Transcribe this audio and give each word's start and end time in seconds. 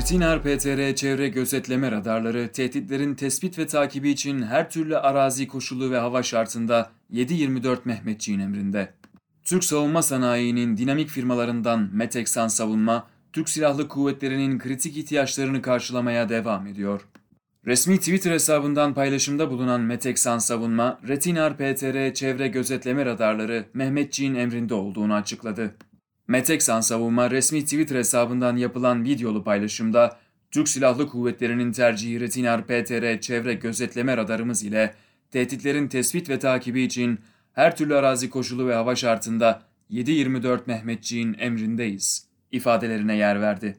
Retinar 0.00 0.42
PTR 0.42 0.94
çevre 0.94 1.28
gözetleme 1.28 1.90
radarları 1.90 2.52
tehditlerin 2.52 3.14
tespit 3.14 3.58
ve 3.58 3.66
takibi 3.66 4.10
için 4.10 4.42
her 4.42 4.70
türlü 4.70 4.96
arazi 4.96 5.48
koşulu 5.48 5.90
ve 5.90 5.98
hava 5.98 6.22
şartında 6.22 6.90
7-24 7.12 7.78
Mehmetçiğin 7.84 8.40
emrinde. 8.40 8.92
Türk 9.44 9.64
savunma 9.64 10.02
sanayinin 10.02 10.76
dinamik 10.76 11.08
firmalarından 11.08 11.90
Meteksan 11.92 12.48
Savunma, 12.48 13.06
Türk 13.32 13.48
Silahlı 13.48 13.88
Kuvvetleri'nin 13.88 14.58
kritik 14.58 14.96
ihtiyaçlarını 14.96 15.62
karşılamaya 15.62 16.28
devam 16.28 16.66
ediyor. 16.66 17.00
Resmi 17.66 17.98
Twitter 17.98 18.32
hesabından 18.32 18.94
paylaşımda 18.94 19.50
bulunan 19.50 19.80
Meteksan 19.80 20.38
Savunma, 20.38 21.00
Retinar 21.08 21.56
PTR 21.56 22.14
çevre 22.14 22.48
gözetleme 22.48 23.04
radarları 23.04 23.64
Mehmetçiğin 23.74 24.34
emrinde 24.34 24.74
olduğunu 24.74 25.14
açıkladı. 25.14 25.74
Meteksan 26.30 26.80
Savunma 26.80 27.30
resmi 27.30 27.64
Twitter 27.64 27.96
hesabından 27.96 28.56
yapılan 28.56 29.04
videolu 29.04 29.44
paylaşımda 29.44 30.18
Türk 30.50 30.68
Silahlı 30.68 31.08
Kuvvetleri'nin 31.08 31.72
tercihi 31.72 32.20
Retinar 32.20 32.66
PTR 32.66 33.20
çevre 33.20 33.54
gözetleme 33.54 34.16
radarımız 34.16 34.62
ile 34.62 34.94
tehditlerin 35.30 35.88
tespit 35.88 36.28
ve 36.28 36.38
takibi 36.38 36.82
için 36.82 37.18
her 37.52 37.76
türlü 37.76 37.94
arazi 37.94 38.30
koşulu 38.30 38.68
ve 38.68 38.74
hava 38.74 38.96
şartında 38.96 39.62
7-24 39.90 40.60
Mehmetçiğin 40.66 41.36
emrindeyiz 41.38 42.26
ifadelerine 42.52 43.16
yer 43.16 43.40
verdi. 43.40 43.76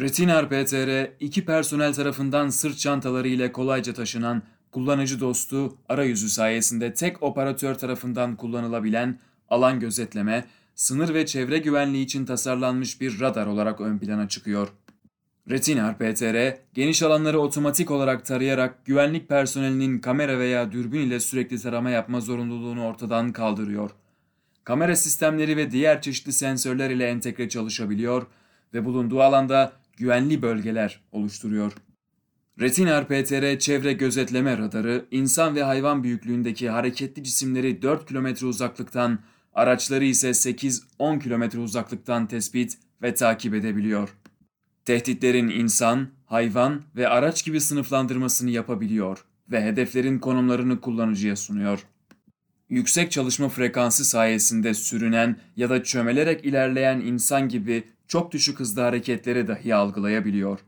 Retinar 0.00 0.48
PTR, 0.48 1.10
iki 1.20 1.44
personel 1.44 1.94
tarafından 1.94 2.48
sırt 2.48 2.78
çantaları 2.78 3.28
ile 3.28 3.52
kolayca 3.52 3.94
taşınan, 3.94 4.42
kullanıcı 4.72 5.20
dostu, 5.20 5.78
arayüzü 5.88 6.28
sayesinde 6.28 6.94
tek 6.94 7.22
operatör 7.22 7.74
tarafından 7.74 8.36
kullanılabilen 8.36 9.18
alan 9.48 9.80
gözetleme, 9.80 10.44
sınır 10.76 11.14
ve 11.14 11.26
çevre 11.26 11.58
güvenliği 11.58 12.04
için 12.04 12.24
tasarlanmış 12.24 13.00
bir 13.00 13.20
radar 13.20 13.46
olarak 13.46 13.80
ön 13.80 13.98
plana 13.98 14.28
çıkıyor. 14.28 14.68
Retinar 15.50 15.98
PTR, 15.98 16.58
geniş 16.74 17.02
alanları 17.02 17.38
otomatik 17.38 17.90
olarak 17.90 18.24
tarayarak 18.24 18.86
güvenlik 18.86 19.28
personelinin 19.28 19.98
kamera 19.98 20.38
veya 20.38 20.72
dürbün 20.72 21.00
ile 21.00 21.20
sürekli 21.20 21.58
tarama 21.58 21.90
yapma 21.90 22.20
zorunluluğunu 22.20 22.86
ortadan 22.86 23.32
kaldırıyor. 23.32 23.90
Kamera 24.64 24.96
sistemleri 24.96 25.56
ve 25.56 25.70
diğer 25.70 26.02
çeşitli 26.02 26.32
sensörler 26.32 26.90
ile 26.90 27.06
entegre 27.06 27.48
çalışabiliyor 27.48 28.26
ve 28.74 28.84
bulunduğu 28.84 29.20
alanda 29.20 29.72
güvenli 29.96 30.42
bölgeler 30.42 31.00
oluşturuyor. 31.12 31.72
Retinar 32.60 33.08
PTR 33.08 33.58
çevre 33.58 33.92
gözetleme 33.92 34.58
radarı, 34.58 35.04
insan 35.10 35.54
ve 35.54 35.62
hayvan 35.62 36.02
büyüklüğündeki 36.02 36.70
hareketli 36.70 37.24
cisimleri 37.24 37.82
4 37.82 38.08
kilometre 38.08 38.46
uzaklıktan, 38.46 39.18
araçları 39.56 40.04
ise 40.04 40.28
8-10 40.28 41.20
kilometre 41.22 41.58
uzaklıktan 41.58 42.26
tespit 42.26 42.78
ve 43.02 43.14
takip 43.14 43.54
edebiliyor. 43.54 44.08
Tehditlerin 44.84 45.48
insan, 45.48 46.08
hayvan 46.26 46.82
ve 46.96 47.08
araç 47.08 47.44
gibi 47.44 47.60
sınıflandırmasını 47.60 48.50
yapabiliyor 48.50 49.24
ve 49.50 49.64
hedeflerin 49.64 50.18
konumlarını 50.18 50.80
kullanıcıya 50.80 51.36
sunuyor. 51.36 51.86
Yüksek 52.68 53.12
çalışma 53.12 53.48
frekansı 53.48 54.04
sayesinde 54.04 54.74
sürünen 54.74 55.36
ya 55.56 55.70
da 55.70 55.82
çömelerek 55.82 56.44
ilerleyen 56.44 57.00
insan 57.00 57.48
gibi 57.48 57.84
çok 58.08 58.32
düşük 58.32 58.60
hızda 58.60 58.84
hareketleri 58.84 59.48
dahi 59.48 59.74
algılayabiliyor. 59.74 60.58